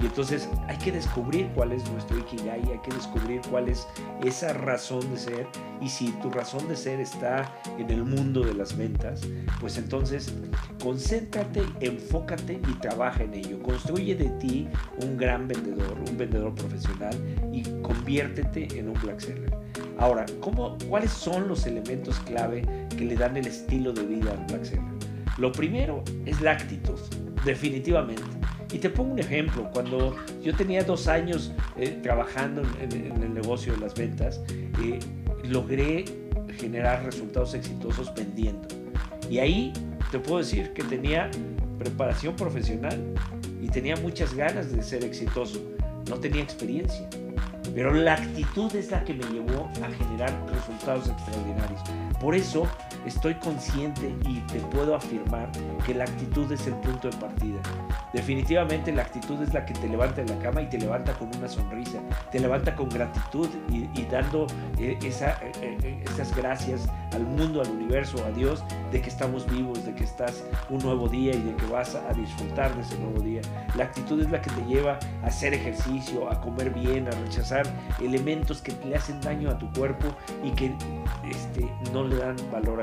Y 0.00 0.06
entonces 0.06 0.48
hay 0.68 0.76
que 0.78 0.92
descubrir 0.92 1.48
cuál 1.54 1.72
es 1.72 1.88
nuestro 1.90 2.18
Ikigai, 2.18 2.62
hay 2.70 2.78
que 2.78 2.94
descubrir 2.94 3.40
cuál 3.50 3.68
es 3.68 3.86
esa 4.24 4.52
razón 4.52 5.00
de 5.10 5.16
ser. 5.16 5.46
Y 5.80 5.88
si 5.88 6.10
tu 6.22 6.30
razón 6.30 6.66
de 6.68 6.76
ser 6.76 7.00
está 7.00 7.52
en 7.78 7.90
el 7.90 8.04
mundo 8.04 8.42
de 8.42 8.54
las 8.54 8.76
ventas, 8.76 9.22
pues 9.60 9.76
entonces 9.76 10.32
concéntrate, 10.82 11.62
enfócate 11.80 12.60
y 12.68 12.72
trabaja 12.74 13.24
en 13.24 13.34
ello. 13.34 13.62
Construye 13.62 14.14
de 14.14 14.30
ti 14.38 14.68
un 15.02 15.16
gran 15.16 15.46
vendedor, 15.46 15.98
un 16.08 16.16
vendedor 16.16 16.54
profesional 16.54 17.16
y 17.52 17.62
conviértete 17.82 18.78
en 18.78 18.88
un 18.88 19.00
black 19.00 19.20
seller. 19.20 19.56
Ahora, 19.98 20.26
¿cómo, 20.40 20.76
¿cuáles 20.88 21.10
son 21.10 21.48
los 21.48 21.66
elementos 21.66 22.18
clave 22.20 22.62
que 22.96 23.04
le 23.04 23.16
dan 23.16 23.36
el 23.36 23.46
estilo 23.46 23.92
de 23.92 24.02
vida 24.04 24.32
al 24.32 24.44
black 24.46 24.64
seller? 24.64 24.84
Lo 25.38 25.52
primero 25.52 26.02
es 26.26 26.40
la 26.40 26.58
definitivamente. 27.44 28.22
Y 28.72 28.78
te 28.78 28.90
pongo 28.90 29.12
un 29.12 29.18
ejemplo, 29.18 29.70
cuando 29.72 30.14
yo 30.42 30.54
tenía 30.54 30.82
dos 30.84 31.08
años 31.08 31.52
eh, 31.76 31.98
trabajando 32.02 32.62
en, 32.80 33.22
el 33.22 33.32
negocio 33.32 33.72
de 33.72 33.78
las 33.78 33.94
ventas, 33.94 34.40
eh, 34.82 34.98
logré 35.44 36.04
generar 36.58 37.04
resultados 37.04 37.54
exitosos 37.54 38.12
vendiendo. 38.14 38.68
Y 39.30 39.38
ahí 39.38 39.72
te 40.10 40.18
puedo 40.18 40.38
decir 40.38 40.72
que 40.74 40.82
tenía 40.82 41.30
preparación 41.78 42.36
profesional 42.36 42.98
y 43.62 43.68
tenía 43.68 43.96
muchas 43.96 44.34
ganas 44.34 44.70
de 44.74 44.82
ser 44.82 45.04
exitoso. 45.04 45.60
No 46.08 46.16
tenía 46.18 46.42
experiencia, 46.42 47.08
pero 47.74 47.92
la 47.92 48.14
actitud 48.14 48.74
es 48.74 48.90
la 48.90 49.04
que 49.04 49.14
me 49.14 49.24
llevó 49.24 49.70
a 49.82 49.90
generar 49.90 50.34
resultados 50.50 51.08
extraordinarios. 51.08 51.80
Por 52.20 52.34
eso 52.34 52.66
estoy 53.08 53.34
consciente 53.34 54.14
y 54.24 54.40
te 54.40 54.60
puedo 54.60 54.94
afirmar 54.94 55.50
que 55.84 55.94
la 55.94 56.04
actitud 56.04 56.50
es 56.52 56.66
el 56.66 56.74
punto 56.74 57.08
de 57.08 57.16
partida. 57.16 57.60
Definitivamente 58.12 58.92
la 58.92 59.02
actitud 59.02 59.40
es 59.42 59.52
la 59.52 59.64
que 59.64 59.74
te 59.74 59.88
levanta 59.88 60.22
de 60.22 60.34
la 60.34 60.40
cama 60.40 60.62
y 60.62 60.68
te 60.68 60.78
levanta 60.78 61.12
con 61.14 61.28
una 61.36 61.48
sonrisa, 61.48 62.00
te 62.30 62.38
levanta 62.38 62.74
con 62.74 62.88
gratitud 62.88 63.48
y, 63.70 63.88
dando 64.06 64.46
eh, 64.78 64.98
eh, 65.02 65.52
eh, 65.62 66.04
esas 66.10 66.34
gracias 66.34 66.88
al 67.12 67.24
mundo, 67.24 67.60
al 67.60 67.70
universo, 67.70 68.24
a 68.24 68.30
Dios, 68.30 68.64
de 68.92 69.00
que 69.00 69.08
estamos 69.08 69.50
vivos, 69.50 69.84
de 69.84 69.94
que 69.94 70.04
estás 70.04 70.44
un 70.70 70.78
nuevo 70.78 71.08
día 71.08 71.34
y 71.34 71.42
de 71.42 71.54
que 71.54 71.66
vas 71.66 71.94
a 71.94 72.12
disfrutar 72.14 72.74
de 72.74 72.82
ese 72.82 72.98
nuevo 72.98 73.20
día. 73.20 73.40
La 73.76 73.84
actitud 73.84 74.20
es 74.20 74.30
la 74.30 74.40
que 74.40 74.50
te 74.50 74.64
lleva 74.64 74.98
a 75.22 75.26
hacer 75.26 75.54
ejercicio, 75.54 76.30
a 76.30 76.40
comer 76.40 76.70
bien, 76.70 77.06
a 77.08 77.10
rechazar 77.10 77.66
elementos 78.00 78.62
que 78.62 78.72
le 78.86 78.96
hacen 78.96 79.20
daño 79.20 79.50
a 79.50 79.58
tu 79.58 79.70
cuerpo 79.72 80.08
y 80.42 80.50
que 80.52 80.74
este, 81.30 81.68
no 81.92 82.04
le 82.04 82.16
dan 82.16 82.36
valor 82.50 82.80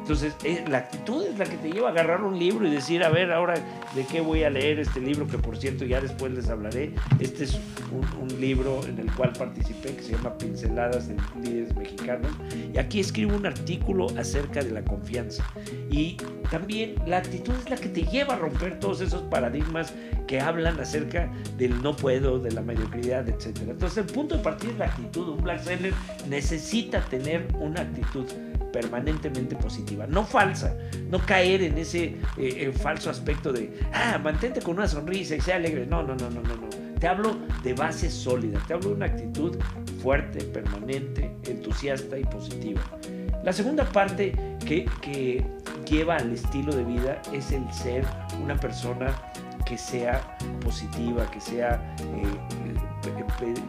Entonces, 0.00 0.34
eh, 0.44 0.64
la 0.68 0.78
actitud 0.78 1.24
es 1.24 1.38
la 1.38 1.44
que 1.44 1.56
te 1.56 1.70
lleva 1.70 1.88
a 1.88 1.92
agarrar 1.92 2.22
un 2.22 2.38
libro 2.38 2.66
y 2.66 2.70
decir, 2.70 3.04
a 3.04 3.08
ver, 3.08 3.32
ahora 3.32 3.54
de 3.94 4.04
qué 4.06 4.20
voy 4.20 4.42
a 4.42 4.50
leer 4.50 4.80
este 4.80 5.00
libro, 5.00 5.26
que 5.28 5.38
por 5.38 5.56
cierto 5.56 5.84
ya 5.84 6.00
después 6.00 6.32
les 6.32 6.48
hablaré. 6.48 6.92
Este 7.20 7.44
es 7.44 7.58
un, 7.92 8.06
un 8.20 8.40
libro 8.40 8.84
en 8.86 8.98
el 8.98 9.10
cual 9.12 9.32
participé 9.32 9.94
que 9.94 10.02
se 10.02 10.12
llama 10.12 10.36
Pinceladas 10.38 11.08
de 11.08 11.16
Líderes 11.42 11.74
Mexicanos. 11.76 12.32
Y 12.74 12.78
aquí 12.78 13.00
escribo 13.00 13.36
un 13.36 13.46
artículo 13.46 14.06
acerca 14.18 14.62
de 14.62 14.70
la 14.70 14.82
confianza. 14.82 15.44
Y 15.90 16.16
también 16.50 16.96
la 17.06 17.18
actitud 17.18 17.54
es 17.54 17.70
la 17.70 17.76
que 17.76 17.88
te 17.88 18.02
lleva 18.02 18.34
a 18.34 18.38
romper 18.38 18.80
todos 18.80 19.00
esos 19.00 19.22
paradigmas 19.22 19.94
que 20.26 20.40
hablan 20.40 20.80
acerca 20.80 21.30
del 21.58 21.82
no 21.82 21.94
puedo, 21.94 22.38
de 22.38 22.52
la 22.52 22.62
mediocridad, 22.62 23.28
etc. 23.28 23.56
Entonces, 23.68 23.98
el 23.98 24.06
punto 24.06 24.36
de 24.36 24.42
partida 24.42 24.72
es 24.72 24.78
la 24.78 24.84
actitud. 24.86 25.28
Un 25.28 25.42
black 25.42 25.62
seller 25.62 25.92
necesita 26.28 27.00
tener 27.02 27.46
una 27.58 27.82
actitud 27.82 28.26
permanentemente 28.72 29.54
positiva, 29.56 30.06
no 30.06 30.24
falsa, 30.24 30.76
no 31.10 31.18
caer 31.20 31.62
en 31.62 31.78
ese 31.78 32.16
eh, 32.36 32.72
falso 32.72 33.10
aspecto 33.10 33.52
de, 33.52 33.80
ah, 33.92 34.18
mantente 34.18 34.60
con 34.60 34.76
una 34.76 34.88
sonrisa 34.88 35.36
y 35.36 35.40
sea 35.40 35.56
alegre. 35.56 35.86
No, 35.86 36.02
no, 36.02 36.14
no, 36.14 36.30
no, 36.30 36.42
no, 36.42 36.56
no. 36.56 36.68
Te 36.98 37.08
hablo 37.08 37.36
de 37.62 37.74
base 37.74 38.10
sólida, 38.10 38.62
te 38.66 38.74
hablo 38.74 38.90
de 38.90 38.94
una 38.94 39.06
actitud 39.06 39.56
fuerte, 40.02 40.44
permanente, 40.44 41.30
entusiasta 41.46 42.18
y 42.18 42.24
positiva. 42.24 42.80
La 43.44 43.52
segunda 43.52 43.84
parte 43.84 44.32
que, 44.64 44.88
que 45.00 45.44
lleva 45.88 46.16
al 46.16 46.32
estilo 46.32 46.74
de 46.74 46.84
vida 46.84 47.20
es 47.32 47.50
el 47.52 47.70
ser 47.72 48.04
una 48.42 48.56
persona 48.56 49.14
que 49.66 49.76
sea 49.76 50.36
positiva, 50.64 51.30
que 51.30 51.40
sea 51.40 51.94
eh, 51.98 52.51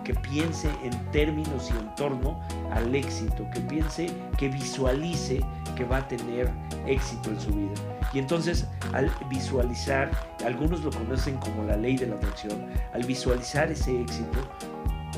que 0.03 0.13
piense 0.13 0.69
en 0.83 1.11
términos 1.11 1.71
y 1.71 1.79
en 1.79 1.95
torno 1.95 2.39
al 2.71 2.93
éxito, 2.93 3.47
que 3.51 3.59
piense, 3.61 4.11
que 4.37 4.49
visualice 4.49 5.41
que 5.75 5.85
va 5.85 5.97
a 5.97 6.07
tener 6.07 6.51
éxito 6.85 7.29
en 7.31 7.39
su 7.39 7.49
vida. 7.51 7.73
Y 8.13 8.19
entonces 8.19 8.67
al 8.93 9.11
visualizar, 9.29 10.11
algunos 10.45 10.83
lo 10.83 10.91
conocen 10.91 11.37
como 11.37 11.63
la 11.63 11.75
ley 11.75 11.97
de 11.97 12.07
la 12.07 12.15
atracción, 12.15 12.67
al 12.93 13.03
visualizar 13.03 13.71
ese 13.71 14.01
éxito, 14.01 14.39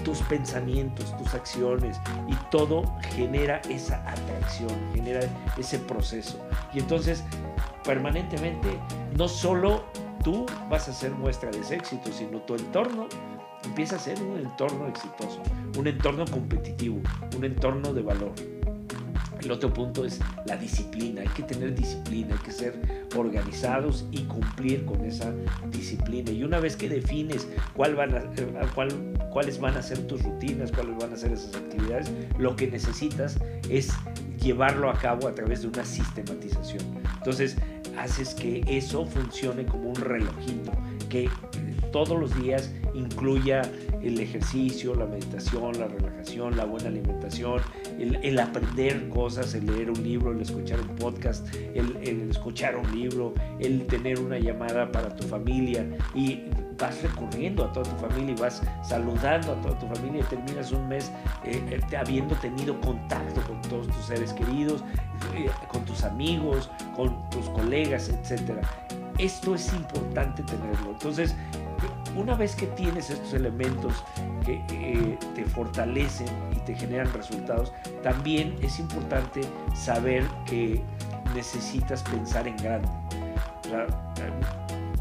tus 0.03 0.19
pensamientos, 0.24 1.15
tus 1.17 1.34
acciones 1.34 2.00
y 2.27 2.36
todo 2.51 2.84
genera 3.15 3.60
esa 3.69 3.98
atracción, 4.10 4.69
genera 4.93 5.22
ese 5.57 5.79
proceso. 5.79 6.39
Y 6.74 6.79
entonces 6.79 7.24
permanentemente 7.84 8.79
no 9.17 9.27
solo 9.27 9.84
tú 10.24 10.45
vas 10.69 10.88
a 10.88 10.93
ser 10.93 11.12
muestra 11.12 11.51
de 11.51 11.60
ese 11.60 11.75
éxito, 11.75 12.12
sino 12.12 12.39
tu 12.41 12.55
entorno 12.55 13.07
empieza 13.65 13.95
a 13.95 14.00
ser 14.00 14.22
un 14.22 14.39
entorno 14.39 14.88
exitoso, 14.88 15.41
un 15.77 15.88
entorno 15.88 16.25
competitivo, 16.25 17.01
un 17.36 17.43
entorno 17.43 17.93
de 17.93 18.01
valor. 18.01 18.34
El 19.41 19.51
otro 19.51 19.72
punto 19.72 20.05
es 20.05 20.19
la 20.48 20.57
disciplina. 20.57 21.22
Hay 21.22 21.27
que 21.27 21.43
tener 21.43 21.75
disciplina, 21.75 22.34
hay 22.34 22.43
que 22.43 22.51
ser 22.51 23.05
organizados 23.15 24.05
y 24.12 24.24
cumplir 24.24 24.86
con 24.86 25.05
esa 25.05 25.34
disciplina. 25.69 26.31
Y 26.31 26.43
una 26.43 26.60
vez 26.60 26.75
que 26.75 26.89
defines 26.89 27.43
eh, 27.43 27.57
cuál, 27.75 27.95
cuáles 29.31 29.60
van 29.60 29.77
a 29.77 29.84
ser 29.84 30.00
tus 30.07 30.24
rutinas, 30.24 30.72
cuáles 30.72 30.98
van 30.98 31.13
a 31.13 31.15
ser 31.15 31.31
esas 31.31 31.55
actividades, 31.55 32.12
lo 32.39 32.55
que 32.55 32.67
necesitas 32.67 33.38
es 33.69 33.93
llevarlo 34.41 34.89
a 34.89 34.98
cabo 34.98 35.27
a 35.27 35.36
través 35.36 35.62
de 35.62 35.67
una 35.67 35.86
sistematización. 35.86 36.84
Entonces, 37.17 37.55
haces 38.00 38.34
que 38.34 38.63
eso 38.67 39.05
funcione 39.05 39.65
como 39.65 39.89
un 39.89 39.95
relojito, 39.95 40.72
que 41.10 41.29
todos 41.91 42.19
los 42.19 42.36
días 42.41 42.72
incluya 42.95 43.61
el 44.01 44.19
ejercicio, 44.19 44.95
la 44.95 45.05
meditación, 45.05 45.79
la 45.79 45.87
relajación, 45.87 46.55
la 46.55 46.65
buena 46.65 46.87
alimentación, 46.87 47.61
el, 47.99 48.39
aprender 48.39 49.09
cosas, 49.09 49.53
el 49.53 49.65
leer 49.65 49.89
un 49.89 50.03
libro, 50.03 50.31
el 50.31 50.41
escuchar 50.41 50.79
un 50.79 50.95
podcast, 50.95 51.47
el, 51.73 52.29
escuchar 52.29 52.75
un 52.75 52.91
libro, 52.95 53.33
el 53.59 53.85
tener 53.87 54.19
una 54.19 54.39
llamada 54.39 54.91
para 54.91 55.15
tu 55.15 55.27
familia 55.27 55.85
y 56.13 56.43
vas 56.77 57.01
recurriendo 57.01 57.63
a 57.63 57.71
toda 57.71 57.89
tu 57.89 58.07
familia 58.07 58.35
y 58.37 58.41
vas 58.41 58.61
saludando 58.83 59.53
a 59.53 59.61
toda 59.61 59.79
tu 59.79 59.87
familia 59.87 60.21
y 60.21 60.23
terminas 60.23 60.71
un 60.71 60.87
mes 60.87 61.11
eh, 61.45 61.63
eh, 61.71 61.95
habiendo 61.95 62.35
tenido 62.35 62.79
contacto 62.81 63.41
con 63.41 63.61
todos 63.63 63.87
tus 63.87 64.05
seres 64.05 64.33
queridos, 64.33 64.83
eh, 65.35 65.49
con 65.69 65.85
tus 65.85 66.03
amigos, 66.03 66.69
con 66.95 67.29
tus 67.29 67.49
colegas, 67.49 68.09
etc. 68.09 68.59
Esto 69.17 69.55
es 69.55 69.73
importante 69.73 70.43
tenerlo. 70.43 70.91
Entonces, 70.91 71.33
una 72.15 72.36
vez 72.36 72.55
que 72.55 72.67
tienes 72.67 73.10
estos 73.10 73.34
elementos 73.34 74.03
que 74.45 74.62
eh, 74.72 75.17
te 75.36 75.45
fortalecen 75.45 76.27
y 76.55 76.60
te 76.60 76.75
generan 76.75 77.12
resultados, 77.13 77.74
también 78.03 78.55
es 78.62 78.79
importante 78.79 79.41
saber 79.74 80.25
que 80.45 80.81
necesitas 81.34 82.03
pensar 82.03 82.48
en 82.48 82.57
grande. 82.57 82.89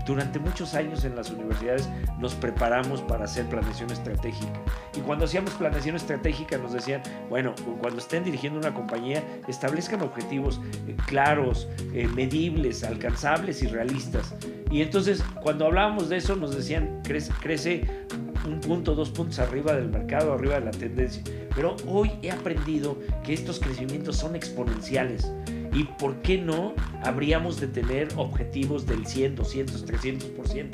Durante 0.07 0.39
muchos 0.39 0.75
años 0.75 1.05
en 1.05 1.17
las 1.17 1.31
universidades 1.31 1.89
nos 2.19 2.35
preparamos 2.35 3.01
para 3.03 3.25
hacer 3.25 3.47
planeación 3.47 3.91
estratégica. 3.91 4.53
Y 4.97 5.01
cuando 5.01 5.25
hacíamos 5.25 5.53
planeación 5.53 5.97
estratégica 5.97 6.59
nos 6.59 6.73
decían, 6.75 7.03
bueno, 7.31 7.55
cuando 7.81 8.01
estén 8.01 8.23
dirigiendo 8.23 8.59
una 8.59 8.75
compañía, 8.75 9.23
establezcan 9.49 10.03
objetivos 10.03 10.61
eh, 10.87 10.97
claros, 11.07 11.69
eh, 11.95 12.07
medibles, 12.09 12.85
alcanzables 12.85 13.63
y 13.63 13.67
realistas. 13.67 14.35
Y 14.71 14.83
entonces 14.83 15.23
cuando 15.43 15.67
hablábamos 15.67 16.09
de 16.09 16.19
eso 16.19 16.37
nos 16.37 16.55
decían, 16.55 17.01
crece, 17.03 17.33
crece 17.41 17.89
un 18.47 18.61
punto, 18.61 18.95
dos 18.95 19.11
puntos 19.11 19.39
arriba 19.39 19.73
del 19.75 19.89
mercado, 19.89 20.35
arriba 20.35 20.57
de 20.57 20.67
la 20.67 20.71
tendencia. 20.71 21.23
Pero 21.55 21.77
hoy 21.87 22.11
he 22.23 22.31
aprendido 22.31 22.99
que 23.23 23.33
estos 23.33 23.59
crecimientos 23.59 24.17
son 24.17 24.37
exponenciales 24.37 25.33
¿Y 25.75 25.85
por 25.85 26.15
qué 26.23 26.39
no 26.39 26.75
habríamos 27.03 27.61
de 27.61 27.67
tener 27.67 28.09
objetivos 28.17 28.87
del 28.87 29.05
100, 29.05 29.35
200, 29.35 29.87
300%? 29.87 30.69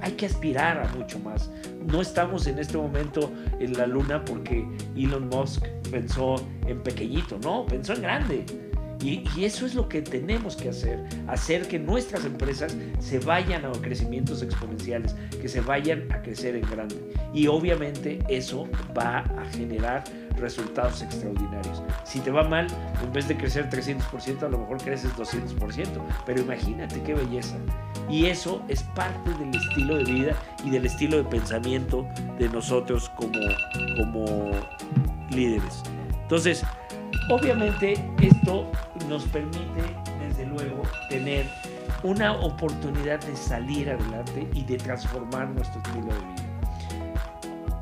Hay 0.00 0.12
que 0.12 0.26
aspirar 0.26 0.78
a 0.78 0.94
mucho 0.94 1.18
más. 1.18 1.50
No 1.84 2.00
estamos 2.00 2.46
en 2.46 2.60
este 2.60 2.78
momento 2.78 3.32
en 3.58 3.72
la 3.72 3.86
luna 3.86 4.24
porque 4.24 4.64
Elon 4.96 5.28
Musk 5.28 5.66
pensó 5.90 6.36
en 6.66 6.80
pequeñito, 6.82 7.38
no, 7.42 7.66
pensó 7.66 7.94
en 7.94 8.02
grande. 8.02 8.46
Y, 9.02 9.22
eso 9.44 9.66
es 9.66 9.74
lo 9.74 9.86
que 9.86 10.00
tenemos 10.00 10.56
que 10.56 10.70
hacer, 10.70 11.04
hacer 11.26 11.68
que 11.68 11.78
nuestras 11.78 12.24
empresas 12.24 12.74
se 13.00 13.18
vayan 13.18 13.66
a 13.66 13.72
crecimientos 13.72 14.40
exponenciales, 14.40 15.14
que 15.42 15.48
se 15.48 15.60
vayan 15.60 16.10
a 16.10 16.22
crecer 16.22 16.56
en 16.56 16.62
grande. 16.70 16.96
Y 17.34 17.46
obviamente 17.48 18.20
eso 18.28 18.66
va 18.96 19.18
a 19.18 19.44
generar 19.52 20.04
resultados 20.36 21.02
extraordinarios. 21.02 21.82
Si 22.04 22.20
te 22.20 22.30
va 22.30 22.42
mal, 22.44 22.66
en 23.02 23.12
vez 23.12 23.28
de 23.28 23.36
crecer 23.36 23.70
300%, 23.70 24.42
a 24.42 24.48
lo 24.48 24.58
mejor 24.58 24.78
creces 24.78 25.14
200%. 25.16 25.86
Pero 26.26 26.40
imagínate 26.40 27.02
qué 27.02 27.14
belleza. 27.14 27.56
Y 28.08 28.26
eso 28.26 28.62
es 28.68 28.82
parte 28.94 29.32
del 29.34 29.54
estilo 29.54 29.96
de 29.96 30.04
vida 30.04 30.36
y 30.64 30.70
del 30.70 30.86
estilo 30.86 31.16
de 31.16 31.24
pensamiento 31.24 32.06
de 32.38 32.48
nosotros 32.48 33.10
como, 33.16 33.40
como 33.96 34.50
líderes. 35.30 35.82
Entonces, 36.22 36.64
obviamente 37.30 37.94
esto 38.20 38.70
nos 39.08 39.24
permite, 39.24 39.82
desde 40.20 40.46
luego, 40.46 40.82
tener 41.08 41.46
una 42.02 42.32
oportunidad 42.32 43.20
de 43.24 43.36
salir 43.36 43.90
adelante 43.90 44.46
y 44.52 44.64
de 44.64 44.76
transformar 44.76 45.48
nuestro 45.50 45.80
estilo 45.82 46.06
de 46.06 46.20
vida. 46.20 46.43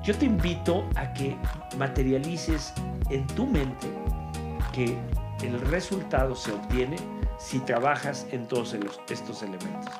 Yo 0.02 0.16
te 0.16 0.26
invito 0.26 0.88
a 0.96 1.12
que 1.12 1.36
materialices 1.78 2.74
en 3.10 3.24
tu 3.28 3.46
mente 3.46 3.86
que 4.72 4.96
el 5.46 5.60
resultado 5.60 6.34
se 6.34 6.50
obtiene 6.50 6.96
si 7.38 7.60
trabajas 7.60 8.26
en 8.32 8.48
todos 8.48 8.76
estos 9.08 9.42
elementos. 9.42 9.92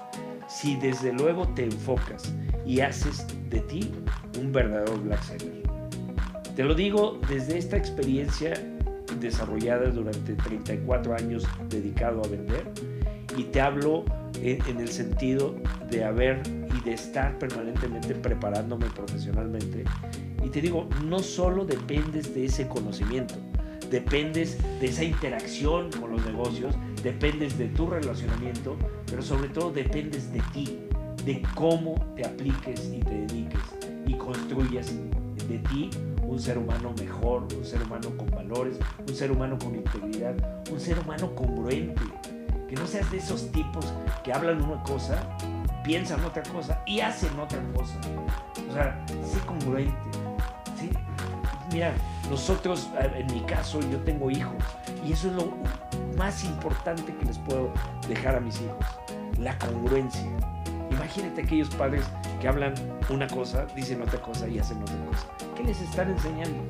Si 0.49 0.77
desde 0.77 1.13
luego 1.13 1.47
te 1.49 1.65
enfocas 1.65 2.33
y 2.67 2.81
haces 2.81 3.27
de 3.49 3.61
ti 3.61 3.93
un 4.41 4.53
verdadero 4.53 4.97
black 4.99 5.23
seller. 5.23 5.63
Te 6.57 6.65
lo 6.65 6.75
digo 6.75 7.21
desde 7.29 7.59
esta 7.59 7.77
experiencia 7.77 8.55
desarrollada 9.21 9.91
durante 9.91 10.35
34 10.35 11.15
años 11.15 11.47
dedicado 11.69 12.23
a 12.25 12.29
vender 12.29 12.71
y 13.37 13.45
te 13.45 13.61
hablo 13.61 14.05
en, 14.43 14.81
el 14.81 14.89
sentido 14.89 15.55
de 15.91 16.05
haber 16.05 16.43
de 16.85 16.95
estar 16.95 17.39
permanentemente 17.39 18.15
preparándome 18.15 18.87
profesionalmente. 18.87 19.85
Y 20.45 20.49
te 20.49 20.61
digo, 20.61 20.89
no 21.05 21.21
solo 21.21 21.65
dependes 21.65 22.35
de 22.35 22.47
ese 22.47 22.69
conocimiento, 22.69 23.35
dependes 23.91 24.59
de 24.81 24.87
esa 24.87 25.05
interacción 25.05 25.91
con 25.93 26.13
los 26.13 26.25
negocios, 26.25 26.75
dependes 27.03 27.59
de 27.59 27.69
tu 27.69 27.87
relacionamiento, 27.87 28.77
pero 29.07 29.23
sobre 29.23 29.49
todo 29.49 29.71
dependes 29.71 30.33
de 30.33 30.41
ti, 30.53 30.79
de 31.25 31.43
cómo 31.55 31.95
te 32.17 32.25
apliques 32.25 32.91
y 32.93 32.99
te 32.99 33.27
dediques 33.27 33.63
y 34.07 34.15
construyas 34.15 34.93
de 35.49 35.59
ti 35.59 35.91
un 36.23 36.41
ser 36.41 36.59
humano 36.59 36.95
mejor, 36.99 37.47
un 37.57 37.65
ser 37.65 37.83
humano 37.83 38.09
con 38.17 38.31
valores, 38.31 38.79
un 39.07 39.15
ser 39.15 39.31
humano 39.31 39.59
con 39.59 39.75
integridad, 39.75 40.35
un 40.71 40.81
ser 40.81 40.99
humano 40.99 41.35
congruente. 41.35 42.03
Que 42.69 42.75
no 42.77 42.87
seas 42.87 43.11
de 43.11 43.19
esos 43.19 43.53
tipos 43.53 43.93
que 44.25 44.33
hablan 44.33 44.63
una 44.63 44.83
cosa, 44.83 45.37
piensan 45.83 46.25
otra 46.25 46.43
cosa 46.45 46.81
y 46.87 47.01
hacen 47.01 47.39
otra 47.39 47.61
cosa. 47.75 47.99
O 48.69 48.73
sea, 48.73 49.05
sé 49.25 49.39
congruente. 49.47 49.95
¿sí? 50.79 50.91
Mira, 51.73 51.93
nosotros, 52.31 52.89
en 53.15 53.27
mi 53.33 53.41
caso, 53.43 53.81
yo 53.81 53.99
tengo 54.01 54.31
hijos 54.31 54.63
y 55.07 55.13
eso 55.13 55.29
es 55.29 55.35
lo 55.35 55.53
más 56.17 56.45
importante 56.45 57.15
que 57.15 57.25
les 57.25 57.39
puedo 57.39 57.73
dejar 58.09 58.37
a 58.37 58.41
mis 58.41 58.61
hijos, 58.61 58.87
la 59.39 59.59
congruencia. 59.59 60.23
Imagínate 60.91 61.43
aquellos 61.43 61.71
padres 61.71 62.05
que 62.41 62.49
hablan 62.49 62.75
una 63.09 63.27
cosa, 63.27 63.67
dicen 63.75 64.03
otra 64.03 64.21
cosa 64.21 64.47
y 64.47 64.59
hacen 64.59 64.83
otra 64.83 64.97
cosa. 65.07 65.27
¿Qué 65.57 65.65
les 65.65 65.81
están 65.81 66.11
enseñando? 66.11 66.63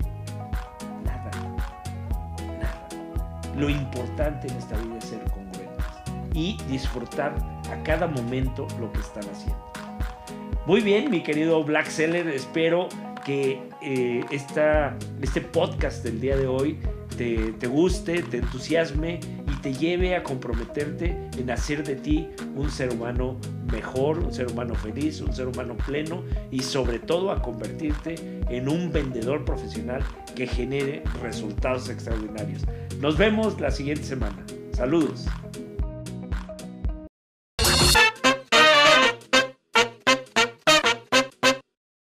Nada. 1.05 1.31
Nada. 2.59 2.89
Lo 3.57 3.69
importante 3.69 4.49
en 4.49 4.57
esta 4.57 4.77
vida 4.77 4.99
es 4.99 5.05
ser 5.05 5.23
congruentes 5.31 5.87
y 6.35 6.57
disfrutar 6.69 7.35
a 7.73 7.83
cada 7.83 8.07
momento 8.07 8.67
lo 8.79 8.93
que 8.93 9.01
están 9.01 9.25
haciendo. 9.31 9.73
Muy 10.67 10.81
bien, 10.81 11.11
mi 11.11 11.23
querido 11.23 11.65
Black 11.65 11.87
Seller, 11.87 12.29
espero 12.29 12.89
que 13.25 13.61
eh, 13.81 14.25
este 14.31 15.41
podcast 15.41 16.05
del 16.05 16.21
día 16.21 16.37
de 16.37 16.47
hoy 16.47 16.79
te, 17.17 17.53
te, 17.53 17.67
guste, 17.67 18.23
te 18.23 18.39
entusiasme 18.39 19.21
y 19.51 19.61
te 19.61 19.73
lleve 19.75 20.15
a 20.15 20.23
comprometerte 20.23 21.17
en 21.37 21.51
hacer 21.51 21.85
de 21.85 21.97
ti 21.97 22.29
un 22.55 22.71
ser 22.71 22.93
humano 22.93 23.39
mejor, 23.73 24.19
un 24.19 24.33
ser 24.33 24.51
humano 24.51 24.75
feliz, 24.75 25.21
un 25.21 25.33
ser 25.35 25.49
humano 25.49 25.77
pleno 25.87 26.23
y 26.51 26.61
sobre 26.61 26.99
todo 26.99 27.33
a 27.33 27.43
convertirte 27.43 28.15
en 28.49 28.69
un 28.69 28.93
vendedor 28.93 29.45
profesional 29.45 30.05
que 30.37 30.47
genere 30.47 31.03
resultados 31.23 31.89
extraordinarios. 31.89 32.63
Nos 33.01 33.17
vemos 33.19 33.61
la 33.61 33.71
siguiente 33.71 34.05
semana. 34.05 34.45
Saludos. 34.73 35.27